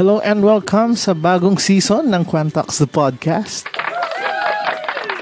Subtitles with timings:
[0.00, 3.68] Hello and welcome sa bagong season ng Quantox the Podcast.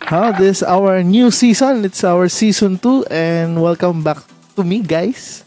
[0.07, 1.83] How this is our new season.
[1.83, 4.23] It's our season 2 and welcome back
[4.55, 5.43] to me guys.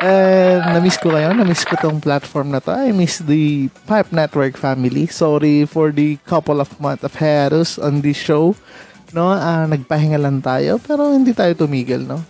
[0.00, 1.36] And na-miss ko kayo.
[1.36, 2.72] Na-miss ko tong platform na to.
[2.72, 5.12] I miss the Pipe Network family.
[5.12, 8.56] Sorry for the couple of months of hiatus on this show.
[9.12, 12.24] No, ah, nagpahinga lang tayo pero hindi tayo tumigil, no.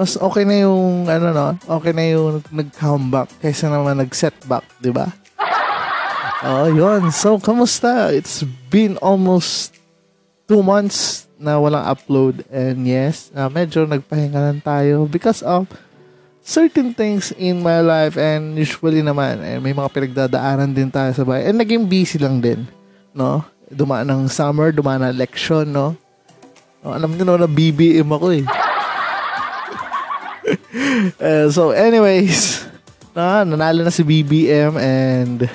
[0.00, 5.12] Mas okay na yung ano no, okay na yung nag-comeback kaysa naman nag-setback, 'di ba?
[6.44, 7.08] Oh, yun.
[7.08, 8.12] So, kamusta?
[8.12, 9.80] It's been almost
[10.44, 12.44] two months na walang upload.
[12.52, 15.64] And yes, uh, medyo nagpahinga lang tayo because of
[16.44, 21.24] certain things in my life and usually naman, eh, may mga pinagdadaanan din tayo sa
[21.24, 21.48] bahay.
[21.48, 22.68] And naging busy lang din,
[23.16, 23.40] no?
[23.72, 25.96] Dumaan ng summer, dumaan ng election, no?
[26.84, 28.44] Oh, alam niyo no, na BBM ako eh.
[31.16, 32.68] Eh, so, anyways,
[33.16, 35.48] na, nanalo na si BBM and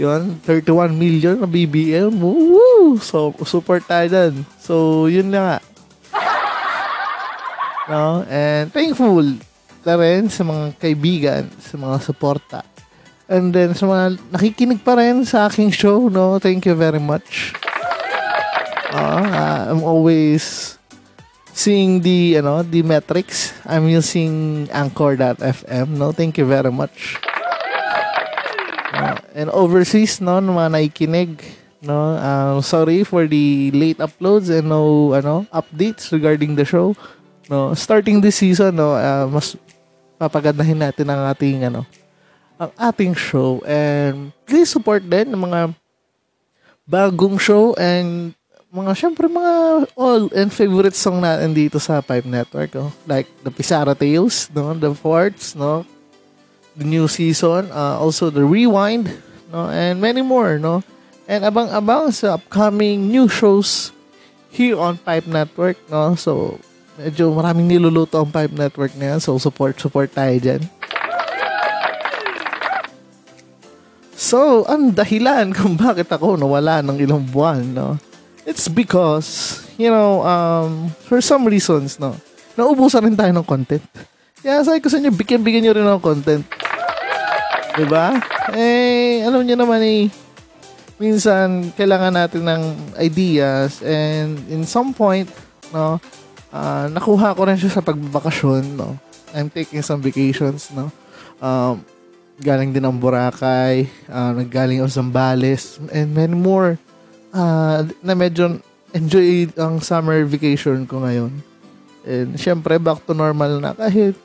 [0.00, 2.12] yun, 31 million na BBM.
[2.16, 2.96] Woo!
[2.98, 4.34] So, support tayo dun.
[4.56, 5.58] So, yun na nga.
[7.82, 8.22] No?
[8.30, 9.42] And thankful
[9.82, 12.60] na rin sa mga kaibigan, sa mga suporta.
[13.26, 16.38] And then, sa mga nakikinig pa rin sa aking show, no?
[16.38, 17.58] Thank you very much.
[18.92, 20.76] Uh, I'm always
[21.50, 23.50] seeing the, you know, the metrics.
[23.66, 26.12] I'm using Anchor.fm, no?
[26.12, 27.18] Thank you very much.
[28.92, 31.40] Uh, and overseas, no, mga naikinig,
[31.80, 36.92] no, uh, sorry for the late uploads and no, ano, updates regarding the show.
[37.48, 39.56] No, starting this season, no, uh, mas
[40.20, 41.88] papagandahin natin ang ating, ano,
[42.60, 43.64] ang ating show.
[43.64, 45.60] And please support din ng mga
[46.84, 48.36] bagong show and
[48.72, 52.88] mga, syempre, mga all and favorite song natin dito sa Pipe Network, no?
[53.04, 54.72] Like, the Pisara Tales, no?
[54.72, 55.84] The Forts, no?
[56.76, 59.10] The new season, uh, also the rewind,
[59.52, 60.82] no, and many more, no.
[61.28, 63.92] And abang-abang sa upcoming new shows
[64.52, 66.16] here on Pipe Network, no.
[66.16, 66.60] So,
[66.96, 69.20] medyo maraming niluluto ang Pipe Network na yan.
[69.20, 70.62] So, support, support tayo dyan.
[74.22, 78.00] So, ang dahilan kung bakit ako nawala ng ilang buwan, no?
[78.42, 82.18] It's because, you know, um, for some reasons, no,
[82.58, 83.84] naubusan rin tayo ng content.
[84.42, 86.42] Kaya sabi ko sa inyo, bigyan-bigyan nyo rin ng content.
[87.78, 88.18] Diba?
[88.58, 90.10] Eh, alam niyo naman eh,
[90.98, 92.62] minsan kailangan natin ng
[92.98, 95.30] ideas and in some point,
[95.70, 96.02] no,
[96.50, 98.98] uh, nakuha ko rin siya sa pagbabakasyon, no.
[99.30, 100.90] I'm taking some vacations, no.
[101.38, 101.86] Um,
[102.42, 106.82] galing din ng Boracay, uh, naggaling sa Zambales, and many more.
[107.30, 108.58] Uh, na medyo
[108.90, 111.30] enjoy ang summer vacation ko ngayon.
[112.02, 114.18] And syempre, back to normal na kahit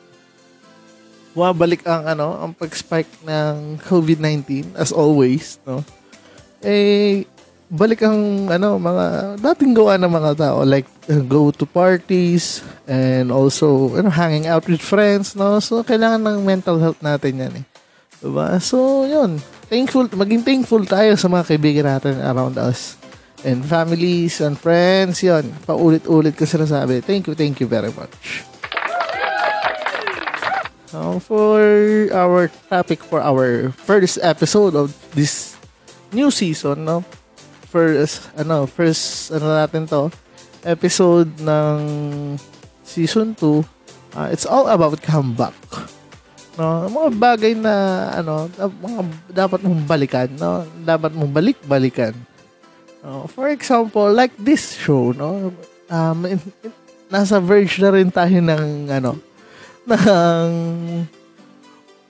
[1.38, 5.86] bumabalik ang ano, ang pag-spike ng COVID-19 as always, no?
[6.66, 7.30] Eh
[7.68, 13.28] balik ang ano mga dating gawa ng mga tao like uh, go to parties and
[13.28, 15.60] also you know, hanging out with friends no?
[15.62, 17.66] So kailangan ng mental health natin yan eh.
[18.18, 18.58] Diba?
[18.58, 19.38] So yun.
[19.70, 22.98] Thankful maging thankful tayo sa mga kaibigan natin around us.
[23.46, 25.54] And families and friends yun.
[25.70, 27.06] Paulit-ulit ko sinasabi.
[27.06, 28.57] Thank you thank you very much
[30.98, 31.62] Uh, for
[32.10, 35.54] our topic for our first episode of this
[36.10, 37.06] new season, no?
[37.70, 40.10] First, ano, first, ano natin to,
[40.66, 41.78] episode ng
[42.82, 43.62] season 2,
[44.18, 45.54] uh, it's all about comeback.
[46.58, 50.66] No, mga bagay na ano, mga dapat mong balikan, no?
[50.82, 52.18] Dapat mong balik-balikan.
[53.06, 53.30] No?
[53.30, 55.54] For example, like this show, no?
[55.94, 56.26] Um,
[57.14, 59.27] nasa verge na rin tayo ng ano,
[59.96, 60.50] ng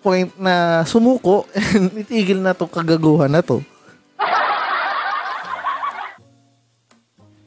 [0.01, 1.45] point na sumuko
[1.75, 3.61] and itigil na to kagaguhan na to.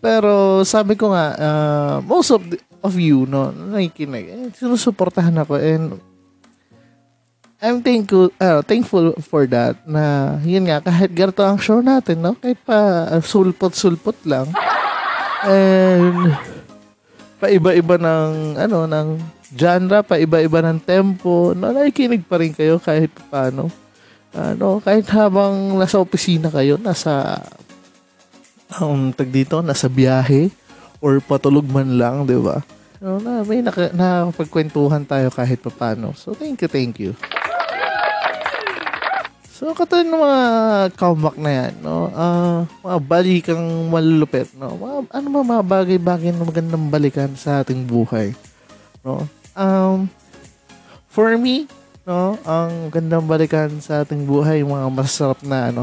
[0.00, 4.26] Pero sabi ko nga, uh, most of the, of you, no, na nakikinig.
[4.32, 6.00] Eh, sinusuportahan ako and
[7.60, 12.32] I'm thankful, uh, thankful for that na yun nga, kahit ganito ang show natin, no?
[12.32, 14.48] Kahit pa uh, sulpot-sulpot lang.
[15.44, 16.32] And
[17.36, 19.08] paiba-iba ng, ano, ng
[19.54, 21.74] genre, paiba-iba ng tempo, no?
[21.74, 23.70] Nakikinig pa rin kayo kahit paano.
[24.30, 27.42] Ano, kahit habang nasa opisina kayo, nasa,
[28.78, 30.54] um, tag dito, nasa biyahe,
[31.02, 32.62] or patulog man lang, di ba?
[33.02, 36.14] No, na, may naka, nakapagkwentuhan tayo kahit paano.
[36.14, 37.16] So, thank you, thank you.
[39.60, 40.40] So, katulad ng mga
[40.96, 42.08] comeback na yan, no?
[42.14, 44.78] Uh, mga balikang malulupit, no?
[44.78, 48.32] Mga, ano ba mga bagay-bagay na magandang balikan sa ating buhay,
[49.02, 49.26] no?
[49.54, 50.10] Um,
[51.10, 51.66] for me,
[52.06, 55.82] no, ang gandang balikan sa ating buhay, mga masarap na, ano,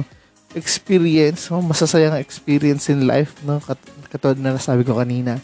[0.55, 1.61] experience, no?
[1.61, 3.59] masasayang experience in life, no?
[3.59, 3.77] Kat
[4.07, 5.37] katulad na nasabi ko kanina,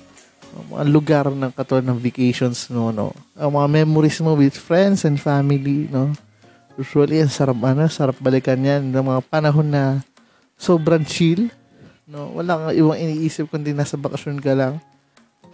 [0.56, 0.80] no?
[0.80, 3.12] mga lugar ng katulad ng vacations, no, no?
[3.36, 6.16] Ang mga memories mo with friends and family, no?
[6.74, 10.02] Usually, ang sarap, ano, sarap balikan yan ng mga panahon na
[10.58, 11.54] sobrang chill.
[12.10, 12.34] No?
[12.34, 14.81] Wala kang ibang iniisip kundi nasa bakasyon ka lang.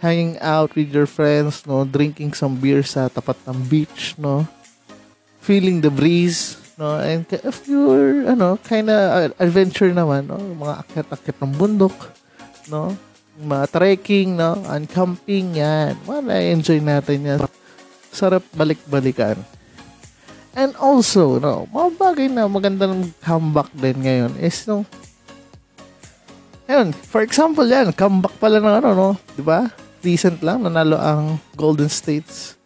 [0.00, 1.84] Hanging out with your friends, no?
[1.84, 4.48] Drinking some beer sa tapat ng beach, no?
[5.44, 6.96] Feeling the breeze, no?
[6.98, 10.40] And if you're, ano, kinda adventure naman, no?
[10.40, 11.96] Mga akit-akit ng bundok,
[12.72, 12.96] no?
[13.36, 14.56] Mga trekking, no?
[14.66, 16.00] And camping, yan.
[16.08, 17.40] Wala, enjoy natin yan.
[18.08, 19.36] Sarap balik-balikan.
[20.50, 24.82] And also, no, mga bagay na magandang comeback din ngayon is no,
[26.66, 29.08] ayun, for example yan, comeback pala ng ano, no,
[29.38, 29.70] di ba?
[30.00, 32.56] Recent lang, nanalo ang Golden States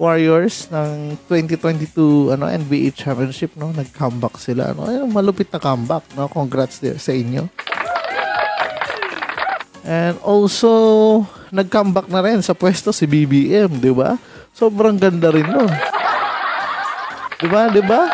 [0.00, 6.26] Warriors ng 2022 ano NBA Championship no nag-comeback sila no ayun, malupit na comeback no
[6.26, 7.46] congrats there sa inyo
[9.86, 11.22] and also
[11.54, 14.18] nag-comeback na rin sa pwesto si BBM di ba
[14.50, 15.70] sobrang ganda rin no
[17.42, 17.66] Di ba?
[17.66, 18.06] Di ba?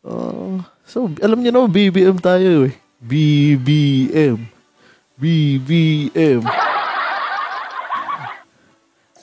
[0.00, 2.72] Uh, so, alam niyo na, BBM tayo eh.
[3.04, 4.40] BBM.
[5.20, 6.63] BBM.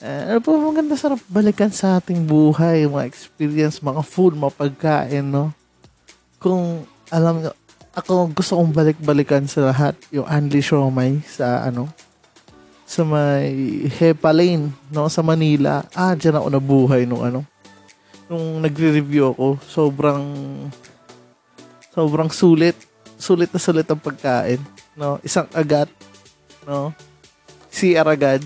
[0.02, 5.22] Eh, ano po, maganda sarap balikan sa ating buhay, mga experience, mga food, mga pagkain,
[5.22, 5.54] no?
[6.42, 7.54] Kung, alam niyo,
[7.94, 11.86] ako gusto kong balik-balikan sa lahat, yung Anli Shomai sa, ano,
[12.82, 13.54] sa may
[13.94, 15.86] Hepa Lane, no, sa Manila.
[15.94, 17.46] Ah, dyan ako nabuhay nung, ano,
[18.26, 20.26] nung nagre-review ako, sobrang
[21.94, 22.74] sobrang sulit.
[23.22, 24.58] Sulit na sulit ang pagkain,
[24.98, 25.22] no?
[25.22, 25.86] Isang agat,
[26.66, 26.90] no?
[27.70, 28.42] CR agad.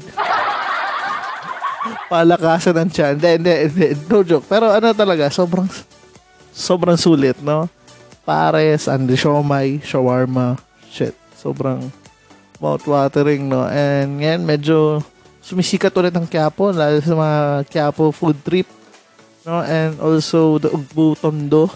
[2.09, 3.15] Palakasan ng tiyan.
[3.19, 3.87] Hindi, hindi.
[4.07, 4.47] No joke.
[4.47, 5.69] Pero ano talaga, sobrang
[6.51, 7.69] sobrang sulit, no?
[8.27, 10.59] Pares, andi siomay, shawarma,
[10.91, 11.15] shit.
[11.37, 11.79] Sobrang
[12.59, 13.69] mouth-watering, no?
[13.69, 14.77] And ngayon, medyo
[15.45, 17.39] sumisikat ulit ang Quiapo, lalo sa mga
[17.71, 18.67] Quiapo food trip
[19.47, 21.71] no and also the Ugbo Tondo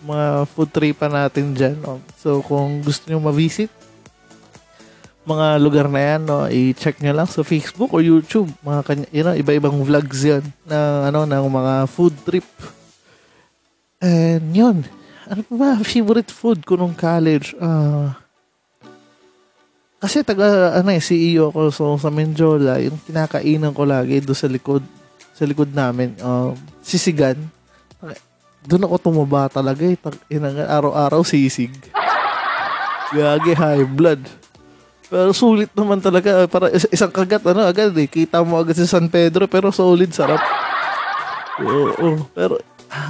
[0.00, 2.00] mga food trip pa natin dyan no?
[2.16, 3.68] so kung gusto niyo ma-visit
[5.30, 9.22] mga lugar na yan no i-check niyo lang sa Facebook or YouTube mga kanya, you
[9.22, 12.46] know, iba-ibang vlogs yan na ano ng mga food trip
[14.02, 14.82] and yun
[15.30, 18.10] ano pa ba favorite food ko nung college uh,
[20.00, 24.48] kasi taga ano eh CEO ko so sa Menjola yung kinakainan ko lagi do sa
[24.48, 24.82] likod
[25.36, 26.52] sa likod namin um,
[26.84, 27.36] sisigan.
[28.60, 29.96] Doon ako tumaba talaga eh.
[30.68, 31.72] Araw-araw sisig.
[33.16, 34.20] Gagi, high blood.
[35.10, 36.46] Pero sulit naman talaga.
[36.46, 38.06] Para isang kagat, ano, agad eh.
[38.06, 40.38] Kita mo agad sa San Pedro, pero solid, sarap.
[41.58, 42.18] Oo, oo.
[42.30, 42.62] Pero,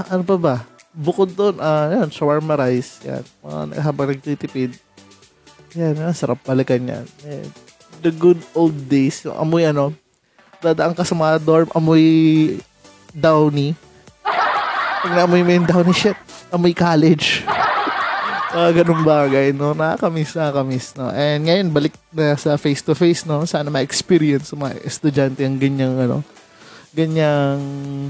[0.08, 0.56] ano pa ba?
[0.90, 3.04] Bukod doon, ah, uh, yan, shawarma rice.
[3.04, 4.74] Yan, mga habang nagtitipid.
[5.78, 7.04] Yan, yan, sarap balikan yan.
[7.28, 7.46] Eh,
[8.02, 9.22] the good old days.
[9.22, 9.94] Yung amoy, ano,
[10.58, 12.02] dadaan ka sa mga dorm, amoy
[13.14, 13.76] downy.
[15.00, 16.18] Pag naamoy mo yung downy, shit,
[16.50, 17.46] amoy college.
[18.54, 19.72] Uh, ganun bagay, no?
[19.72, 21.10] Nakakamiss, nakakamiss, no?
[21.10, 23.46] And ngayon, balik na sa face-to-face, no?
[23.46, 26.18] Sana ma-experience sa mga estudyante ang ganyang, ano,
[26.90, 27.62] ganyang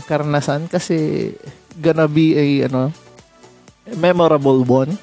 [0.09, 1.31] karanasan kasi
[1.77, 2.93] gonna be a, ano,
[3.97, 4.97] memorable one.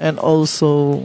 [0.00, 1.02] And also,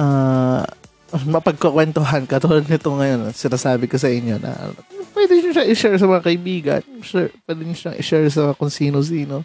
[0.00, 0.64] uh,
[1.12, 4.72] mapagkakwentuhan katulad nito ngayon, sinasabi ko sa inyo na
[5.16, 6.82] pwede nyo siya i-share sa mga kaibigan.
[7.00, 9.44] Sure, pwede nyo siya i-share sa kung sino-sino.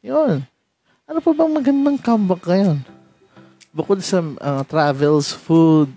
[0.00, 0.46] Yun.
[1.10, 2.78] Ano pa bang magandang comeback ngayon?
[3.74, 5.90] Bukod sa uh, travels, food,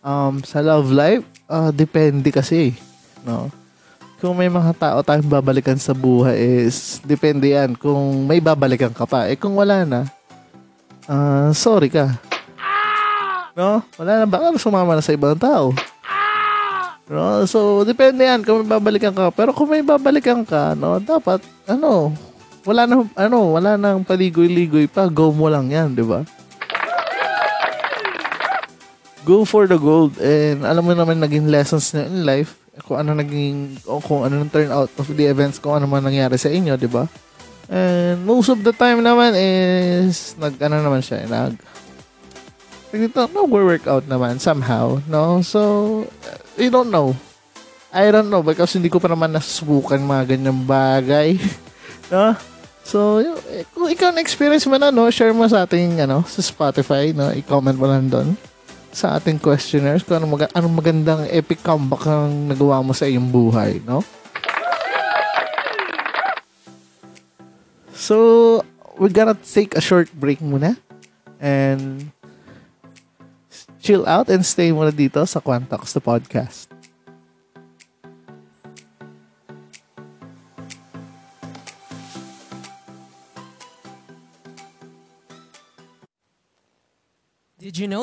[0.00, 2.72] um, sa love life, uh, depende kasi.
[3.28, 3.52] No?
[4.16, 7.76] Kung may mga tao tayong babalikan sa buhay is, depende yan.
[7.76, 9.28] Kung may babalikan ka pa.
[9.28, 10.08] Eh kung wala na,
[11.04, 12.16] uh, sorry ka.
[13.52, 13.84] No?
[14.00, 14.24] Wala na.
[14.24, 15.76] Baka sumama na sa ibang tao.
[17.04, 17.44] No?
[17.44, 19.28] So, depende yan kung may babalikan ka.
[19.28, 22.16] Pero kung may babalikan ka, no, dapat, ano,
[22.64, 25.08] wala na, ano, wala nang paligoy-ligoy pa.
[25.08, 26.24] Go mo lang yan, di ba?
[29.24, 30.16] Go for the gold.
[30.20, 32.56] And alam mo naman naging lessons niya in life.
[32.84, 36.04] Kung ano naging, o kung ano nang turn out of the events, kung ano man
[36.04, 37.04] nangyari sa inyo, di ba?
[37.70, 41.54] And most of the time naman is, nag, ano naman siya, nag,
[42.90, 45.44] dito, nag-workout naman somehow, no?
[45.46, 46.02] So,
[46.58, 47.14] you don't know.
[47.90, 51.38] I don't know because hindi ko pa naman nasusubukan mga ganyang bagay.
[52.14, 52.34] no?
[52.90, 57.14] So, eh, kung ikaw na-experience mo na, no, share mo sa ating, ano, sa Spotify,
[57.14, 58.34] no, i-comment mo lang doon
[58.90, 63.30] sa ating questionnaires kung anong, mag- anong magandang epic comeback ang nagawa mo sa iyong
[63.30, 64.02] buhay, no?
[67.94, 68.66] So,
[68.98, 70.74] we're gonna take a short break muna
[71.38, 72.10] and
[73.78, 76.79] chill out and stay muna dito sa Quantox, the podcast.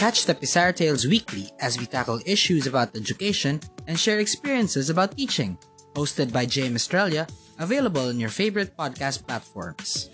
[0.00, 5.12] Catch the Pizarra Tales weekly as we tackle issues about education and share experiences about
[5.12, 5.60] teaching.
[5.92, 7.28] Hosted by Jay Australia,
[7.60, 10.08] available on your favorite podcast platforms.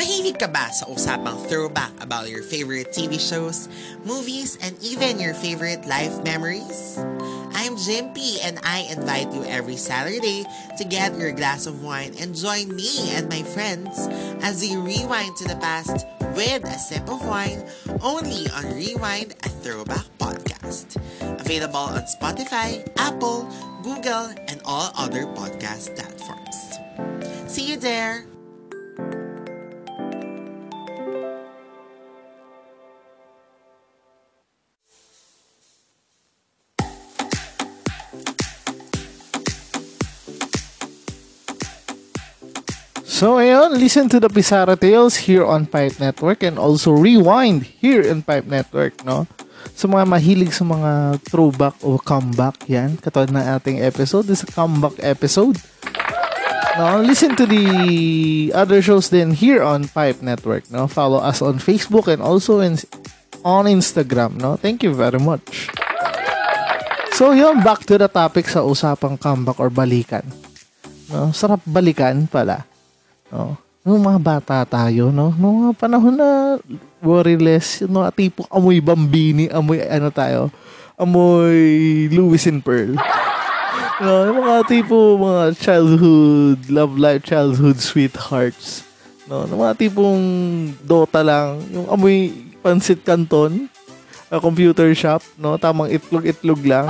[0.00, 3.68] Mahilig ka ba sa usapang throwback about your favorite TV shows,
[4.08, 6.96] movies, and even your favorite life memories?
[7.64, 10.44] I'm Jimpy and I invite you every Saturday
[10.76, 14.06] to get your glass of wine and join me and my friends
[14.44, 16.04] as we rewind to the past
[16.36, 17.64] with a sip of wine
[18.02, 21.00] only on Rewind a Throwback Podcast.
[21.40, 23.48] Available on Spotify, Apple,
[23.82, 26.76] Google, and all other podcast platforms.
[27.50, 28.26] See you there!
[43.14, 48.02] So, ayun, listen to the Pizarra Tales here on Pipe Network and also Rewind here
[48.02, 49.30] in Pipe Network, no?
[49.78, 52.98] Sa mga mahilig sa mga throwback o comeback, yan.
[52.98, 55.62] Katulad ng ating episode, is a comeback episode.
[56.74, 60.90] No, listen to the other shows then here on Pipe Network, no?
[60.90, 62.82] Follow us on Facebook and also in,
[63.46, 64.58] on Instagram, no?
[64.58, 65.70] Thank you very much.
[67.14, 70.26] So, yun, back to the topic sa usapang comeback or balikan.
[71.14, 72.73] No, sarap balikan pala.
[73.34, 73.58] No.
[73.82, 75.34] Nung mga bata tayo, no?
[75.34, 76.56] Nung mga panahon na
[77.02, 78.06] worryless, no?
[78.14, 80.54] Tipo amoy bambini, amoy ano tayo,
[80.94, 82.94] amoy Lewis and Pearl.
[84.06, 88.86] no, yung mga tipo, mga childhood, love life, childhood sweethearts.
[89.26, 90.22] No, yung mga tipong
[90.86, 92.30] Dota lang, yung amoy
[92.62, 93.66] pansit canton,
[94.30, 95.58] a computer shop, no?
[95.60, 96.88] Tamang itlog-itlog lang.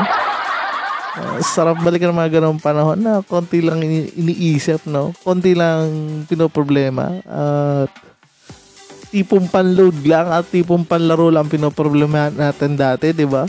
[1.14, 5.14] Uh, sarap balikan ng mga ganong panahon na konti lang ini- iniisip, no?
[5.22, 5.86] Konti lang
[6.26, 7.22] pinoproblema.
[7.22, 7.90] At
[9.14, 13.46] tipong panload lang at tipong panlaro lang pinoproblema natin dati, di ba?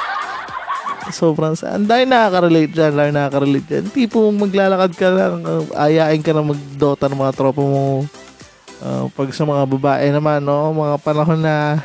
[1.18, 1.74] Sobrang sa...
[1.74, 3.84] Ang dahil nakaka-relate dyan, dahil nakaka-relate dyan.
[3.90, 8.06] Tipong maglalakad ka lang, uh, ayain ka na mag-dota ng mga tropa mo.
[8.78, 10.70] Uh, pag sa mga babae naman, no?
[10.70, 11.82] Mga panahon na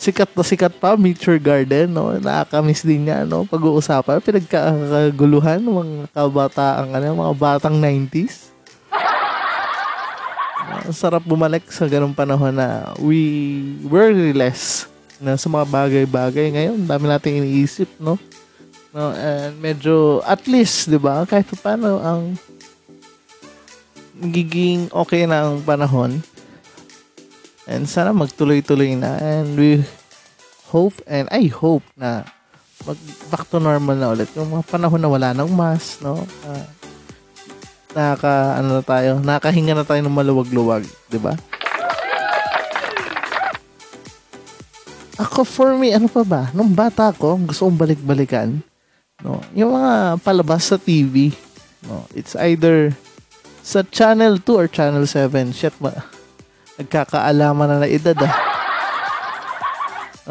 [0.00, 2.16] sikat na sikat pa, Nature Garden, no?
[2.16, 3.44] Nakakamiss din niya, no?
[3.44, 8.48] Pag-uusapan, pinagkakaguluhan ng mga kabataang, ano, mga batang 90s.
[10.88, 14.88] Ang sarap bumalik sa ganung panahon na we were less
[15.20, 16.56] na sa mga bagay-bagay.
[16.56, 18.16] Ngayon, dami nating iniisip, no?
[18.96, 22.40] No, and medyo, at least, di ba, kahit pa paano, ang
[24.16, 26.24] magiging okay na ang panahon.
[27.70, 29.14] And sana magtuloy-tuloy na.
[29.22, 29.86] And we
[30.74, 32.26] hope, and I hope na
[32.82, 32.98] mag
[33.30, 34.26] back to normal na ulit.
[34.34, 36.26] Yung mga panahon na wala nang mask, no?
[36.42, 36.66] Uh,
[37.94, 41.38] naka, ano na tayo, nakahinga na tayo ng maluwag-luwag, di ba?
[45.20, 46.42] Ako, for me, ano pa ba?
[46.56, 48.64] Nung bata ko, gusto kong balik-balikan.
[49.20, 49.38] No?
[49.52, 51.28] Yung mga palabas sa TV.
[51.84, 52.08] No?
[52.16, 52.96] It's either
[53.60, 55.52] sa Channel 2 or Channel 7.
[55.52, 56.08] Shit, ma-
[56.80, 58.34] nagkakaalaman na na edad ah.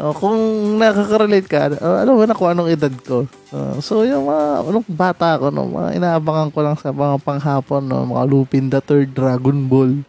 [0.00, 0.38] Oh, kung
[0.80, 3.28] nakaka-relate ka, uh, alam mo na kung anong edad ko.
[3.52, 7.84] Uh, so, yung mga, anong bata ko, no, mga inaabangan ko lang sa mga panghapon,
[7.84, 10.00] no, mga Lupin the Third, Dragon Ball,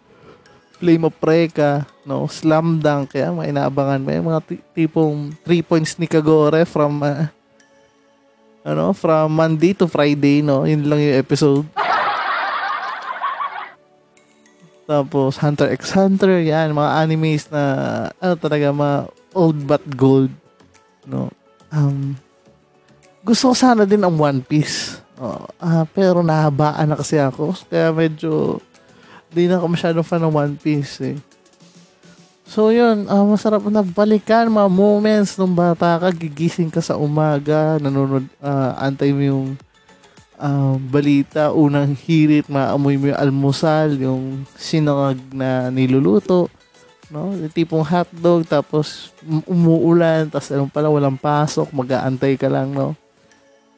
[0.79, 5.59] Flame of Reka, no, Slam Dunk, kaya mga inaabangan mo, yung mga t- tipong 3
[5.59, 7.27] points ni Kagore from, uh,
[8.63, 11.67] ano, from Monday to Friday, no, yun lang yung episode.
[14.91, 17.63] Tapos, Hunter x Hunter, yan, mga animes na,
[18.19, 18.97] ano talaga, mga
[19.31, 20.27] old but gold.
[21.07, 21.31] No.
[21.71, 22.19] Um,
[23.23, 24.99] gusto ko sana din ang One Piece.
[25.15, 27.55] Oh, ah, pero nahabaan na kasi ako.
[27.71, 28.59] Kaya medyo
[29.31, 31.17] di na ako masyadong fan ng One Piece eh.
[32.43, 37.79] So yun, uh, masarap na balikan mga moments nung bata ka, gigising ka sa umaga,
[37.79, 39.47] nanonood, uh, antay mo yung
[40.41, 46.49] uh, balita, unang hirit, maamoy mo yung almusal, yung sinangag na niluluto
[47.11, 47.35] no?
[47.35, 49.11] Yung tipong hotdog, tapos
[49.45, 52.95] umuulan, tapos anong pala, walang pasok, mag-aantay ka lang, no?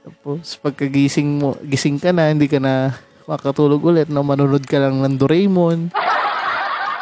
[0.05, 2.93] Tapos, pagkagising mo, gising ka na, hindi ka na
[3.25, 4.21] makatulog ulit, no?
[4.21, 5.89] Manunod ka lang ng Doraemon,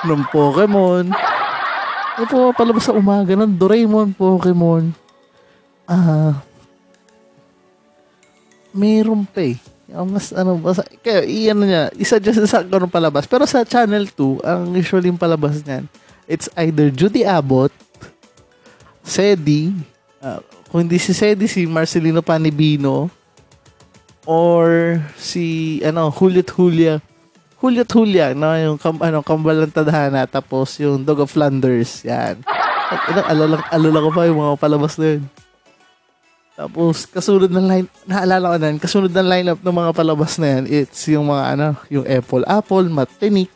[0.07, 1.11] ng Pokemon.
[2.21, 4.95] Po palabas sa umaga ng Doraemon, Pokemon.
[5.85, 6.31] Ah, uh,
[8.71, 9.57] mayroon pa eh.
[10.07, 13.27] mas ano, mas, kaya iyan niya, isa dyan sa ganun palabas.
[13.27, 15.85] Pero sa Channel 2, ang usually yung palabas niyan,
[16.31, 17.75] it's either Judy Abbott,
[19.03, 19.75] Sedi,
[20.23, 20.39] uh,
[20.71, 23.11] kung hindi si Sedi, si Marcelino Panibino,
[24.23, 27.03] or si, ano, Juliet Julia,
[27.61, 28.55] Juliet Julia, no?
[28.57, 32.41] yung kam, ano, kambal ng tadhana, tapos yung Dog of Flanders, yan.
[32.91, 35.23] At ilang, alala, alala ko pa yung mga palabas na yun.
[36.61, 40.63] Tapos, kasunod ng line, naalala ko na kasunod ng lineup ng mga palabas na yan,
[40.69, 43.49] it's yung mga, ano, yung Apple Apple, Matinik,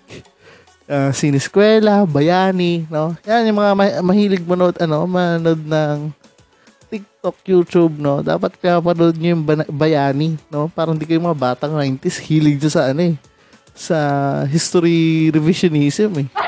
[0.90, 3.14] uh, siniskwela, bayani, no?
[3.30, 6.10] Yan yung mga ma- mahilig manood, ano, manood ng
[6.90, 8.26] TikTok, YouTube, no?
[8.26, 10.65] Dapat kaya panood nyo yung bayani, no?
[10.74, 13.15] Parang di kayo mga batang 90s, hilig nyo sa ano eh,
[13.78, 13.98] sa
[14.50, 16.30] history revisionism eh.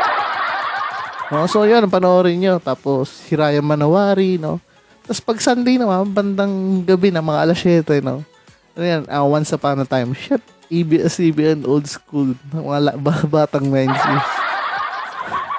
[1.27, 1.43] No?
[1.43, 2.55] So yun, panoorin nyo.
[2.55, 4.63] Tapos, Hiraya Manawari, no?
[5.07, 8.27] Tapos pag Sunday naman, bandang gabi na, mga alas 7, no?
[8.75, 10.11] Ano yan, uh, once upon a time.
[10.11, 12.35] Shit, ABS-CBN old school.
[12.51, 14.03] Mga la- batang 90s.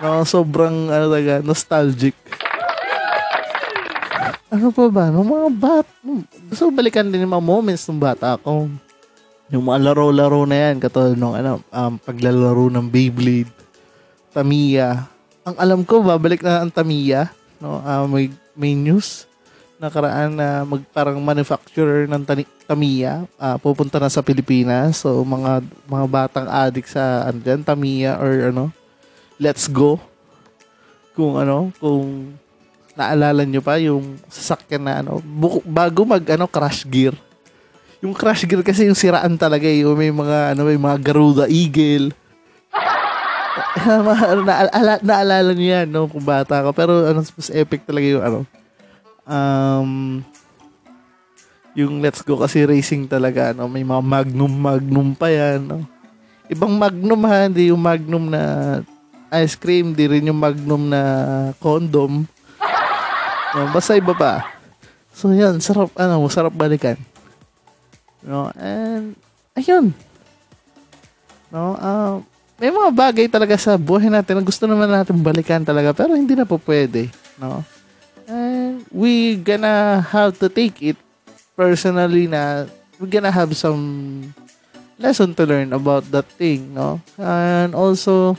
[0.05, 2.13] No, sobrang ano talaga, nostalgic.
[4.53, 5.09] Ano pa ba?
[5.09, 5.89] No, mga bat...
[6.53, 8.69] Gusto balikan din yung mga moments ng bata ako.
[9.49, 13.53] Yung mga laro-laro na yan, katulad ng ano, um, paglalaro ng Beyblade,
[14.37, 15.09] Tamiya.
[15.49, 17.33] Ang alam ko, babalik na ang Tamiya.
[17.65, 17.81] No?
[17.81, 19.28] Uh, may, may news
[19.79, 25.01] nakaraan na mag parang manufacturer ng tani- Tamiya uh, pupunta na sa Pilipinas.
[25.01, 28.65] So mga mga batang adik sa ano dyan, Tamiya or ano,
[29.39, 29.97] Let's Go.
[31.15, 32.35] Kung ano, kung
[32.99, 37.15] naalala nyo pa yung sasakyan na ano, bu- bago mag ano crash gear.
[38.03, 39.87] Yung crash gear kasi yung siraan talaga eh.
[39.87, 42.11] Yung may mga ano may mga Garuda Eagle.
[44.47, 46.71] naalala, naalala nyo yan no, kung bata ka.
[46.75, 48.39] Pero ano, mas epic talaga yung ano,
[49.29, 50.25] um,
[51.77, 53.71] yung Let's Go kasi racing talaga, no?
[53.71, 55.63] may mga Magnum Magnum pa yan.
[55.63, 55.85] No?
[56.49, 58.43] Ibang Magnum ha, hindi yung Magnum na
[59.31, 61.03] ice cream, di rin yung Magnum na
[61.61, 62.25] condom.
[63.55, 64.49] No, basta iba pa.
[65.13, 66.97] So yan, sarap, ano, sarap balikan.
[68.25, 69.15] No, and,
[69.55, 69.95] ayun.
[71.49, 72.15] No, uh,
[72.59, 76.35] may mga bagay talaga sa buhay natin na gusto naman natin balikan talaga, pero hindi
[76.35, 77.07] na po pwede.
[77.39, 77.63] No?
[78.89, 80.97] We gonna have to take it
[81.59, 82.65] personally na
[82.97, 84.33] we gonna have some
[84.99, 87.01] lesson to learn about that thing, no?
[87.17, 88.35] And also,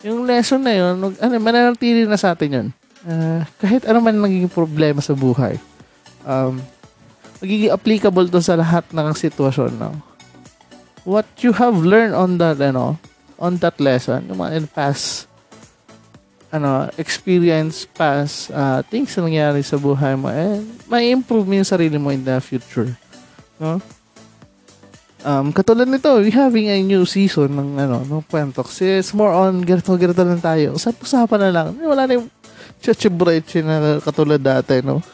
[0.00, 2.68] yung lesson na yun, ano, mananatili na sa atin yun.
[3.00, 5.56] Uh, kahit ano man naging problema sa buhay,
[6.24, 6.60] um,
[7.40, 9.92] magiging applicable to sa lahat ng sitwasyon, no?
[11.08, 13.00] What you have learned on that, ano,
[13.40, 15.29] on that lesson, yung mga in past
[16.50, 21.66] ano, experience past uh, things na nangyari sa buhay mo and may improve mo yung
[21.66, 22.90] sarili mo in the future.
[23.62, 23.78] No?
[25.20, 28.64] Um, katulad nito, we having a new season ng ano, ng kwento.
[28.64, 30.74] Kasi it's more on ganito-ganito lang tayo.
[30.74, 31.66] Usap-usapan na lang.
[31.76, 32.28] Wala na yung
[32.80, 35.04] chichibreche na katulad dati, no?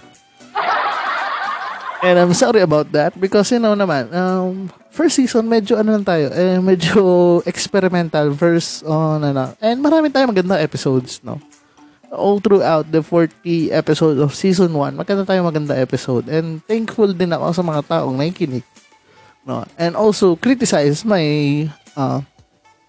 [2.04, 6.04] And I'm sorry about that because you know naman, um, first season medyo ano lang
[6.04, 9.56] tayo, eh, medyo experimental first on ano.
[9.60, 11.40] And marami tayong magandang episodes, no?
[12.12, 16.28] All throughout the 40 episodes of season 1, maganda tayong maganda episode.
[16.28, 18.64] And thankful din ako sa mga taong nakikinig.
[19.46, 19.62] No?
[19.78, 21.22] And also criticize my
[21.96, 22.20] uh,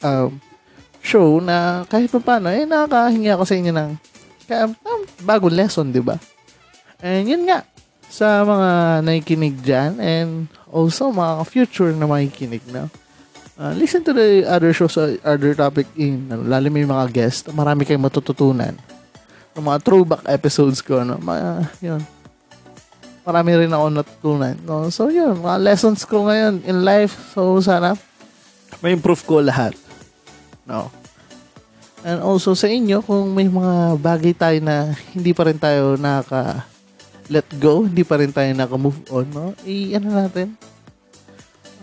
[0.02, 0.30] uh,
[1.02, 3.90] show na kahit pa paano, eh nakakahingi ako sa inyo ng
[4.52, 6.20] um, bagong lesson, di ba?
[7.02, 7.64] And yun nga,
[8.08, 8.70] sa mga
[9.04, 10.32] nakikinig dyan, and
[10.72, 12.88] also mga future na makikinig na,
[13.60, 17.84] uh, listen to the other shows, uh, other topic in, lalo may mga guest, marami
[17.84, 18.74] kayong matututunan.
[19.58, 21.18] Yung mga throwback episodes ko, no?
[21.18, 21.50] Mga,
[21.82, 22.02] yun.
[23.28, 24.56] Marami rin ako natutunan.
[24.64, 24.88] No?
[24.88, 27.36] So, yun, mga lessons ko ngayon in life.
[27.36, 27.98] So, sana,
[28.80, 29.76] may improve ko lahat.
[30.64, 30.94] No?
[32.06, 36.77] And also sa inyo, kung may mga bagay tayo na hindi pa rin tayo nakaka
[37.28, 39.46] let go, hindi pa rin tayo naka-move on, no?
[39.68, 40.56] I-ano natin?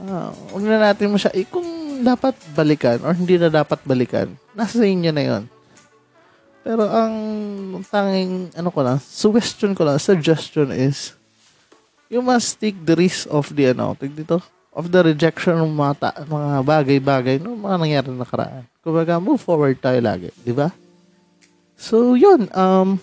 [0.04, 4.33] Ah, huwag na natin mo siya, eh, kung dapat balikan or hindi na dapat balikan,
[4.57, 5.44] nasa sa inyo na yon.
[6.64, 7.14] Pero ang
[7.87, 11.12] tanging, ano ko lang, suggestion ko lang, suggestion is,
[12.09, 14.40] you must take the risk of the, ano, take dito,
[14.74, 18.64] of the rejection ng mga, ta- mga bagay-bagay, no, mga nangyari na nakaraan.
[18.83, 20.72] Kumbaga, move forward tayo lagi, di ba?
[21.78, 22.98] So, yun, um,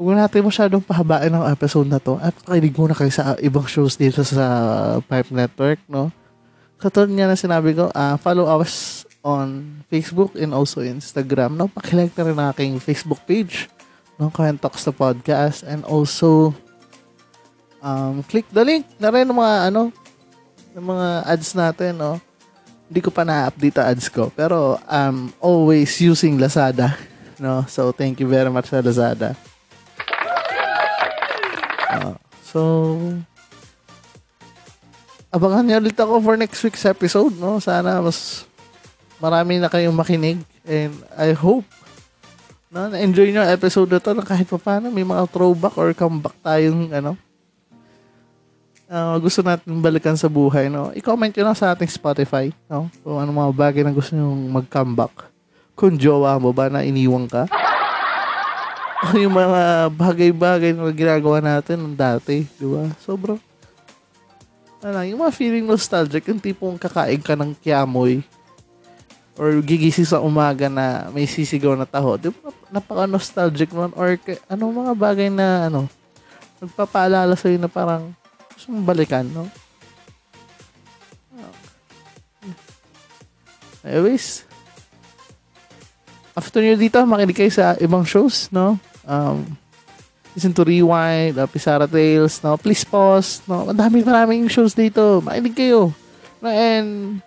[0.00, 4.00] huwag natin masyadong pahabain ng episode na to at pakinig muna kayo sa ibang shows
[4.00, 6.08] dito sa Pipe Network, no?
[6.80, 11.68] Katulad nga na sinabi ko, uh, follow us on Facebook and also Instagram, no?
[11.68, 13.68] Pakilike na rin ang aking Facebook page,
[14.16, 14.32] no?
[14.32, 16.56] Kayan Talks the Podcast and also
[17.84, 19.92] um, click the link na rin ng mga ano
[20.72, 22.16] ng mga ads natin, no?
[22.88, 26.96] Hindi ko pa na-update ads ko, pero I'm always using Lazada,
[27.36, 27.68] no?
[27.68, 29.49] So, thank you very much sa Lazada.
[32.46, 32.60] So,
[35.30, 37.62] abangan niyo ulit ako for next week's episode, no?
[37.62, 38.44] Sana mas
[39.22, 41.68] marami na kayong makinig and I hope
[42.72, 46.32] no, na-enjoy niyo episode na to na kahit pa paano may mga throwback or comeback
[46.40, 47.20] tayong ano
[48.90, 50.90] uh, gusto natin balikan sa buhay, no?
[50.98, 52.90] I-comment nyo lang sa ating Spotify, no?
[53.06, 55.30] Kung ano mga bagay na gusto nyo mag-comeback.
[55.78, 57.46] Kung jowa mo ba na iniwang ka?
[59.00, 62.84] O yung mga bagay-bagay na ginagawa natin nung dati, di ba?
[63.00, 63.40] Sobrang,
[64.84, 68.20] ano, yung mga feeling nostalgic, yung tipong kakain ka ng kiamoy
[69.40, 72.20] or gigising sa umaga na may sisigaw na taho.
[72.20, 72.52] Di ba?
[72.68, 73.88] Napaka-nostalgic nun.
[73.96, 74.20] Or
[74.52, 75.88] ano mga bagay na, ano,
[76.60, 78.12] nagpapaalala sa'yo na parang
[78.52, 79.48] gusto mong balikan, no?
[83.80, 84.44] Anyways,
[86.36, 88.76] after nyo dito, makinig kayo sa ibang shows, no?
[89.04, 89.56] Um,
[90.34, 92.56] listen to Rewind, uh, Pisara Tales, no?
[92.56, 93.70] Please pause, no?
[93.70, 95.20] Ang dami maraming shows dito.
[95.24, 95.90] Makinig kayo.
[96.40, 96.48] No?
[96.50, 97.20] And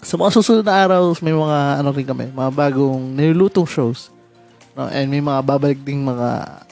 [0.00, 4.08] sa mga susunod na araw, may mga ano rin kami, mga bagong nilulutong shows.
[4.72, 4.88] No?
[4.88, 6.62] And may mga babalik ding mga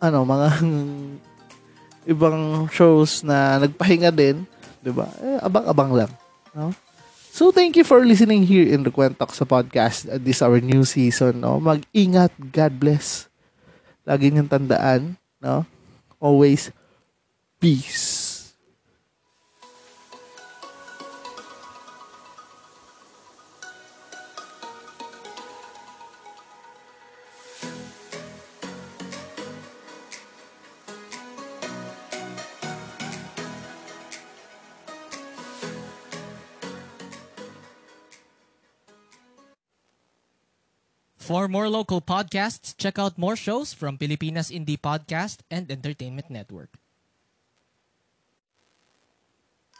[0.00, 0.48] ano, mga
[2.12, 4.42] ibang shows na nagpahinga din,
[4.82, 5.06] 'di ba?
[5.22, 6.12] Eh, abang-abang lang,
[6.56, 6.74] no?
[7.32, 10.84] So thank you for listening here in the Kwentok sa podcast at this our new
[10.84, 11.56] season, no?
[11.56, 13.31] Mag-ingat, God bless.
[14.02, 15.62] Lagi niyong tandaan, no?
[16.18, 16.70] Always
[17.62, 18.21] peace.
[41.32, 46.76] For more local podcasts, check out more shows from Pilipinas Indie Podcast and Entertainment Network.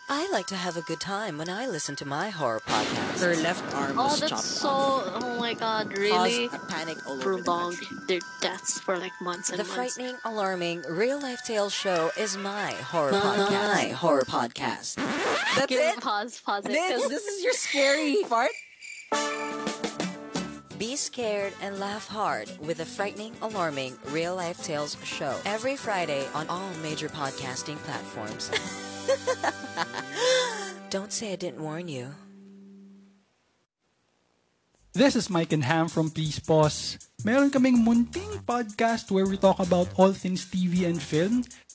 [0.09, 3.21] I like to have a good time when I listen to my horror podcast.
[3.21, 4.69] Her left arm Oh, was that's chopped so.
[4.69, 5.13] off.
[5.21, 6.49] Oh my god, really?
[6.49, 7.99] Caused a panic all over the Prolonged country.
[8.09, 9.77] their deaths for like months and The months.
[9.77, 13.75] frightening, alarming, real life tales show is my horror My podcast.
[13.77, 14.95] my horror podcast.
[14.97, 16.01] That's Give it.
[16.01, 16.73] Pause, pause it.
[16.73, 18.51] This, 'cause- this is your scary part.
[20.83, 26.27] Be scared and laugh hard with the frightening, alarming, real life tales show every Friday
[26.35, 28.51] on all major podcasting platforms.
[30.91, 32.11] Don't say I didn't warn you.
[34.93, 36.99] This is Mike and Ham from Please Pause.
[37.23, 41.47] Meron kaming munting podcast where we talk about all things TV and film.